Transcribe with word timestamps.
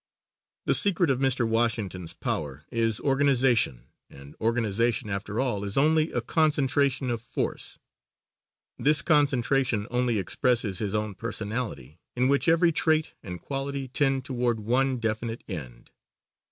The 0.65 0.73
secret 0.73 1.11
of 1.11 1.19
Mr. 1.19 1.47
Washington's 1.47 2.11
power 2.15 2.65
is 2.71 2.99
organization, 3.01 3.83
and 4.09 4.33
organization 4.41 5.11
after 5.11 5.39
all 5.39 5.63
is 5.63 5.77
only 5.77 6.11
a 6.11 6.21
concentration 6.21 7.11
of 7.11 7.21
force. 7.21 7.77
This 8.79 9.03
concentration 9.03 9.85
only 9.91 10.17
expresses 10.17 10.79
his 10.79 10.95
own 10.95 11.13
personality, 11.13 11.99
in 12.15 12.27
which 12.27 12.47
every 12.47 12.71
trait 12.71 13.13
and 13.21 13.39
quality 13.39 13.87
tend 13.89 14.25
toward 14.25 14.61
one 14.61 14.97
definite 14.97 15.43
end. 15.47 15.91